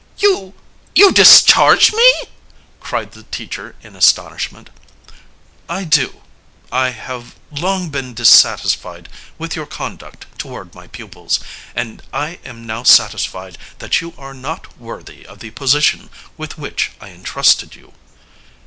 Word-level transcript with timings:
"You 0.17 0.55
you 0.95 1.11
discharge 1.11 1.93
me!" 1.93 2.13
cried 2.79 3.11
the 3.11 3.21
teacher 3.21 3.75
in 3.83 3.95
astonishment. 3.95 4.71
"I 5.69 5.83
do. 5.83 6.23
I 6.71 6.89
have 6.89 7.35
long 7.51 7.89
been 7.91 8.15
dissatisfied 8.15 9.09
with 9.37 9.55
your 9.55 9.67
conduct 9.67 10.25
toward 10.39 10.73
my 10.73 10.87
pupils, 10.87 11.39
and 11.75 12.01
I 12.11 12.39
am 12.43 12.65
now 12.65 12.81
satisfied 12.81 13.59
that 13.77 14.01
you 14.01 14.15
are 14.17 14.33
not 14.33 14.79
worthy 14.79 15.23
of 15.23 15.37
the 15.37 15.51
position 15.51 16.09
with 16.35 16.57
which 16.57 16.93
I 16.99 17.09
entrusted 17.11 17.75
you." 17.75 17.93